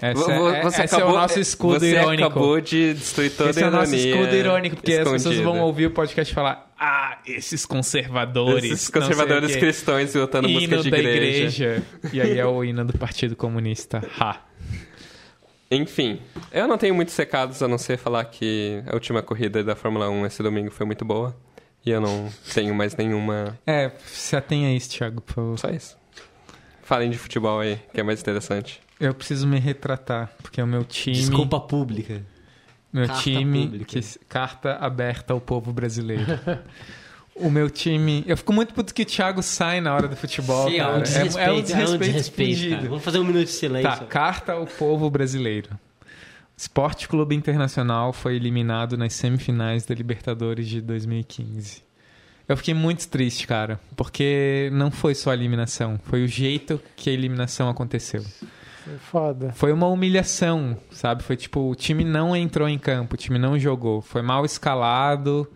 [0.00, 2.24] Essa, é, você esse acabou, é o nosso escudo você irônico.
[2.28, 5.20] acabou de destruir toda Esse é a o nosso ironia escudo irônico, porque as pessoas
[5.26, 5.44] escondida.
[5.44, 8.72] vão ouvir o podcast e falar: Ah, esses conservadores.
[8.72, 11.64] Esses conservadores cristãos votando música Hino de da igreja.
[11.76, 11.82] igreja.
[12.12, 14.02] E aí é o hino do Partido Comunista.
[14.18, 14.40] Ha.
[15.70, 19.76] Enfim, eu não tenho muitos recados a não ser falar que a última corrida da
[19.76, 21.36] Fórmula 1 esse domingo foi muito boa.
[21.86, 23.56] E eu não tenho mais nenhuma.
[23.64, 25.58] É, se atenha a isso, Thiago, por favor.
[25.60, 25.96] Só isso.
[26.82, 28.80] Falem de futebol aí, que é mais interessante.
[28.98, 31.14] Eu preciso me retratar, porque o meu time.
[31.14, 32.22] Desculpa pública.
[32.92, 33.62] Meu Carta time.
[33.66, 33.84] pública.
[34.00, 36.26] que- carta aberta ao povo brasileiro.
[37.34, 38.22] o meu time.
[38.26, 40.68] Eu fico muito puto que o Thiago sai na hora do futebol.
[40.68, 40.96] Sim, é cara.
[40.98, 41.38] um desrespeito.
[41.38, 42.76] é, é um desrespeito, desrespeito, fudido.
[42.76, 42.88] cara.
[42.88, 43.90] Vamos fazer um minuto de silêncio.
[43.90, 45.70] Tá, carta ao povo brasileiro.
[46.56, 51.82] Esporte Clube Internacional foi eliminado nas semifinais da Libertadores de 2015.
[52.46, 57.08] Eu fiquei muito triste, cara, porque não foi só a eliminação, foi o jeito que
[57.08, 58.22] a eliminação aconteceu.
[58.84, 59.52] Foi foda.
[59.52, 61.22] Foi uma humilhação, sabe?
[61.22, 65.50] Foi tipo, o time não entrou em campo, o time não jogou, foi mal escalado,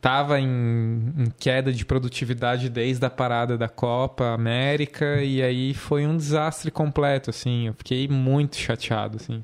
[0.00, 6.06] tava em, em queda de produtividade desde a parada da Copa América e aí foi
[6.06, 7.68] um desastre completo, assim.
[7.68, 9.42] Eu fiquei muito chateado, assim.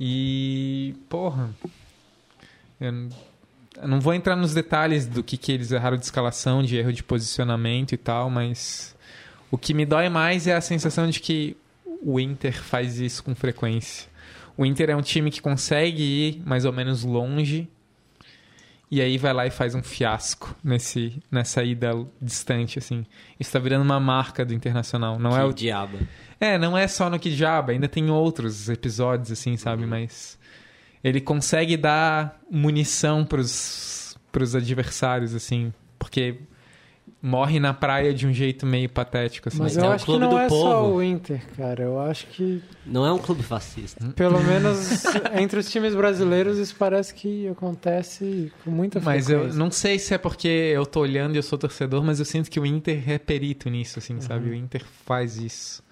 [0.00, 1.50] E, porra,
[2.80, 3.08] eu
[3.86, 7.02] não vou entrar nos detalhes do que, que eles erraram de escalação, de erro de
[7.02, 8.95] posicionamento e tal, mas
[9.50, 11.56] o que me dói mais é a sensação de que
[12.02, 14.08] o Inter faz isso com frequência.
[14.56, 17.68] O Inter é um time que consegue ir mais ou menos longe
[18.90, 21.90] e aí vai lá e faz um fiasco nesse, nessa ida
[22.22, 23.04] distante, assim.
[23.38, 25.18] Isso tá virando uma marca do Internacional.
[25.18, 25.98] Não que é o diabo.
[26.40, 29.84] é, não é só no Kijaba, ainda tem outros episódios, assim, sabe?
[29.84, 30.38] Mas
[31.02, 36.36] ele consegue dar munição pros, pros adversários, assim, porque
[37.22, 39.58] morre na praia de um jeito meio patético, assim.
[39.58, 40.94] Mas Mas eu é acho que clube não é só povo.
[40.96, 41.82] o Inter, cara.
[41.82, 44.04] Eu acho que, Não é um clube fascista.
[44.14, 45.04] pelo menos
[45.40, 49.58] entre os times brasileiros, isso parece que acontece com muita Mas eu frequência.
[49.58, 52.50] não sei se é porque eu tô olhando e eu sou torcedor, mas eu sinto
[52.50, 54.50] que o Inter é perito nisso, assim, sabe?
[54.50, 55.84] O Inter faz isso.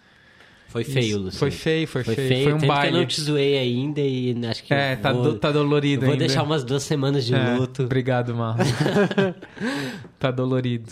[0.68, 1.18] Foi feio.
[1.18, 1.32] Luciano.
[1.38, 2.28] Foi feio, foi, Foi feio.
[2.28, 2.98] feio, Foi um tanto que eu baile.
[2.98, 6.12] não te zoei ainda e acho que É, tá, vou, do- tá dolorido eu vou
[6.14, 6.26] ainda.
[6.26, 7.84] deixar umas duas semanas de É, luto.
[7.84, 8.64] Obrigado, Marlon.
[10.18, 10.90] tá dolorido.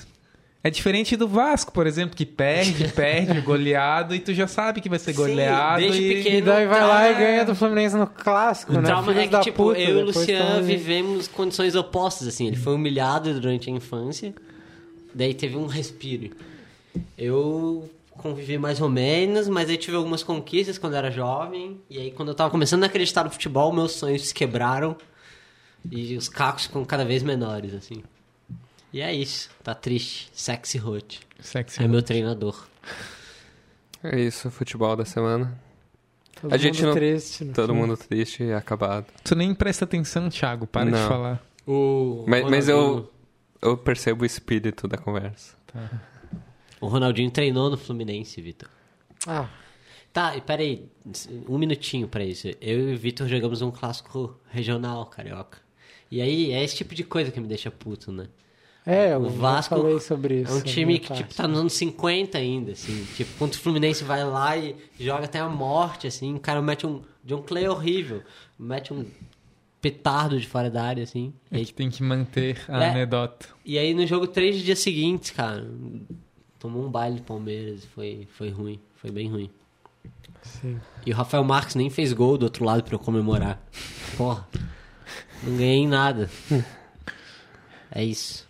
[0.65, 4.89] É diferente do Vasco, por exemplo, que perde, perde, goleado, e tu já sabe que
[4.89, 5.81] vai ser Sim, goleado.
[5.81, 6.15] desde e...
[6.15, 6.37] pequeno.
[6.37, 8.83] E daí vai lá e ganha do Fluminense no clássico, O né?
[8.83, 12.47] trauma Filhos é que, tipo, puta, eu e o Luciano vivemos condições opostas, assim.
[12.47, 14.33] Ele foi humilhado durante a infância,
[15.13, 16.31] daí teve um respiro.
[17.19, 22.11] Eu convivi mais ou menos, mas aí tive algumas conquistas quando era jovem, e aí
[22.13, 24.97] quando eu tava começando a acreditar no futebol, meus sonhos se quebraram,
[25.91, 28.05] e os cacos ficam cada vez menores, assim.
[28.93, 29.51] E é isso.
[29.63, 30.29] Tá triste.
[30.33, 31.21] Sexy Hot.
[31.41, 31.83] Sexy.
[31.83, 32.67] É meu treinador.
[34.03, 35.59] É isso, futebol da semana.
[36.41, 37.45] Todo A gente mundo não- triste.
[37.45, 37.79] no Todo fim.
[37.79, 39.07] mundo triste e acabado.
[39.25, 40.67] Tu nem presta atenção, Thiago.
[40.67, 41.09] Para de Não.
[41.09, 41.43] falar.
[41.67, 43.11] O Mas, mas eu,
[43.61, 45.55] eu percebo o espírito da conversa.
[46.81, 48.69] O Ronaldinho treinou no Fluminense, Vitor.
[49.27, 49.49] Ah,
[50.13, 50.91] Tá, e peraí,
[51.49, 52.47] um minutinho pra isso.
[52.61, 55.57] Eu e o Vitor jogamos um clássico regional carioca.
[56.11, 58.27] E aí, é esse tipo de coisa que me deixa puto, né?
[58.85, 60.53] É, O eu Vasco falei sobre isso.
[60.53, 61.23] É um time minha que, parte.
[61.23, 63.07] tipo, tá nos anos 50 ainda, assim.
[63.17, 66.35] Tipo, contra o Fluminense vai lá e joga até a morte, assim.
[66.35, 68.23] O cara mete um John Clay horrível.
[68.59, 69.05] Mete um
[69.81, 71.33] petardo de fora da área, assim.
[71.51, 72.91] E É aí, que tem que manter a É.
[72.91, 73.49] anedota.
[73.65, 75.65] e aí no jogo, três dias seguintes, cara,
[76.59, 77.85] tomou um baile do Palmeiras.
[77.95, 79.51] Foi, foi ruim, foi bem ruim.
[80.43, 80.81] Sim.
[81.07, 83.63] E o Rafael Marques nem fez gol do outro lado pra eu comemorar.
[84.17, 84.47] Porra,
[85.45, 86.29] não ganhei nada.
[87.95, 88.49] É isso.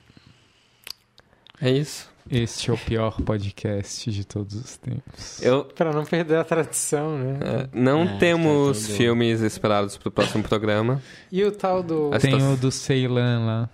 [1.63, 2.11] É isso.
[2.31, 5.43] Este é o pior podcast de todos os tempos.
[5.43, 7.39] Eu, Pra não perder a tradição, né?
[7.43, 11.03] é, não É, temos tá tudo- filmes esperados pro próximo programa.
[11.33, 12.11] E o tal do...
[12.21, 13.69] Tem o do Ceylan lá.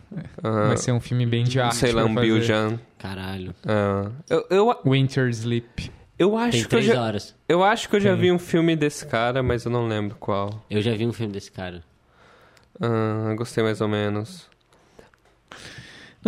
[0.66, 1.78] Vai ser um filme bem de arte.
[1.78, 2.08] fazer.
[2.20, 2.78] Biljan.
[2.98, 3.54] Caralho.
[3.66, 5.90] Ah, eu, eu, Winter Sleep.
[6.18, 7.34] eu, Tem acho que eu, três já, horas.
[7.48, 8.20] eu acho que eu já Tem.
[8.20, 10.64] vi um filme desse cara, mas eu não lembro qual.
[10.70, 11.84] Eu já vi um filme desse cara.
[12.80, 14.46] Ah, gostei mais ou menos.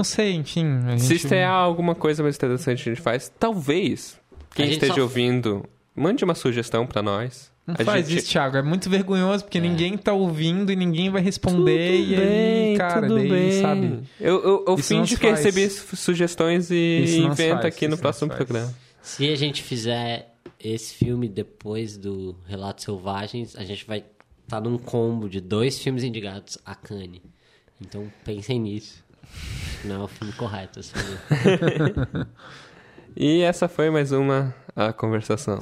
[0.00, 0.66] Não sei, enfim.
[0.88, 1.28] A Se gente...
[1.28, 4.18] tem alguma coisa mais interessante que a gente faz, talvez
[4.54, 5.62] quem gente esteja só- ouvindo,
[5.94, 7.50] mande uma sugestão pra nós.
[7.66, 8.56] Não A faz gente- isso, Thiago.
[8.56, 9.60] É muito vergonhoso, porque É.
[9.60, 12.00] ninguém tá ouvindo e ninguém vai responder.
[12.00, 13.60] e aí, cara, tudo daí, bem.
[13.60, 13.98] sabe?
[14.18, 15.44] Eu, eu, eu Isso se que faz.
[15.44, 18.74] recebi su- sugestões e Isso invento aqui no isso próximo programa.
[19.02, 24.02] Se a gente fizer esse filme depois do Relatos Selvagens, a gente vai
[24.44, 27.20] estar num combo de dois filmes indicados a Cannes.
[27.80, 29.04] Então pensem nisso.
[29.84, 30.80] Não é o filme correto.
[30.80, 30.94] Assim?
[33.16, 35.58] E essa foi mais uma a conversação.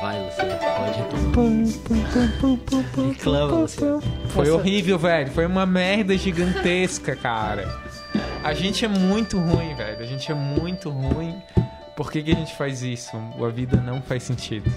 [0.00, 0.58] Vai, Luciano.
[1.34, 4.02] Pode Reclama, Luciano.
[4.28, 5.30] Foi horrível, velho.
[5.32, 7.85] Foi uma merda gigantesca, cara.
[8.44, 9.98] A gente é muito ruim, velho.
[10.00, 11.40] A gente é muito ruim.
[11.96, 13.16] Por que, que a gente faz isso?
[13.16, 14.70] A vida não faz sentido.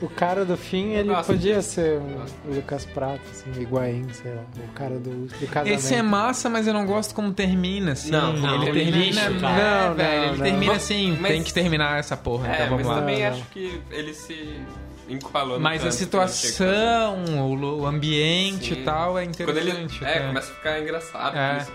[0.00, 1.98] O cara do fim, ele Nossa, podia ser
[2.46, 4.42] o Lucas Prato, assim, Higuaín, sei lá.
[4.56, 5.78] O cara do, do casamento.
[5.78, 8.10] Esse é massa, mas eu não gosto como termina, assim.
[8.10, 8.96] Não, não, ele termina.
[8.96, 9.40] lixo, não.
[9.40, 9.96] Não, velho.
[9.96, 10.44] não, ele não.
[10.44, 11.18] termina assim.
[11.20, 12.48] mas- Tem que terminar essa porra.
[12.48, 13.00] É, então vamos mas lá.
[13.00, 14.60] também Não, acho que ele se
[15.06, 18.80] encurralou no Mas a que situação, o, o ambiente Sim.
[18.80, 19.44] e tal é fazer.
[19.44, 19.70] Quando ele.
[19.70, 20.04] interessante.
[20.04, 21.36] É, começa a ficar engraçado.
[21.36, 21.66] É.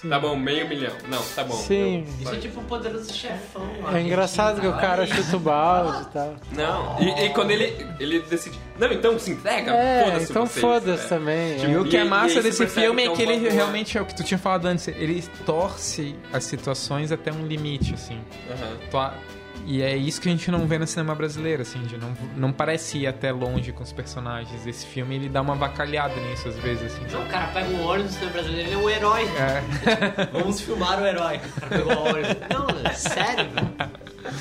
[0.00, 0.08] Sim.
[0.08, 0.92] Tá bom, meio milhão.
[1.08, 1.54] Não, tá bom.
[1.54, 2.04] Sim.
[2.20, 3.68] Isso é tipo um poderoso chefão.
[3.92, 6.34] É engraçado que o cara chuta o balde e tal.
[6.52, 8.58] Não, e, e quando ele, ele decide.
[8.78, 10.30] Não, então se entrega, É, foda-se.
[10.30, 10.60] então vocês.
[10.60, 11.08] foda-se É.
[11.08, 11.70] também.
[11.70, 14.00] E o que é massa desse filme é é que uma ele boa- realmente é
[14.02, 14.86] o que tu tinha falado antes.
[14.86, 18.20] Ele torce as situações até um limite, assim.
[18.50, 18.76] Aham.
[18.90, 19.37] Tu-
[19.70, 22.50] E é isso que a gente não vê no cinema brasileiro, assim, de não, não
[22.50, 24.66] parece ir até longe com os personagens.
[24.66, 27.04] Esse filme, ele dá uma bacalhada nisso às vezes, assim.
[27.04, 29.24] Então, o cara pega um ônibus no brasileiro, ele é um herói.
[29.24, 30.24] É.
[30.32, 31.36] Vamos filmar o herói.
[31.36, 32.36] O cara pegou o ônibus.
[32.48, 33.68] Não, é sério, velho.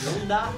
[0.05, 0.53] Não dá.